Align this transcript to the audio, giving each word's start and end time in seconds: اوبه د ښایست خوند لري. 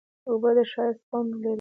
اوبه 0.29 0.49
د 0.57 0.59
ښایست 0.71 1.01
خوند 1.07 1.29
لري. 1.43 1.49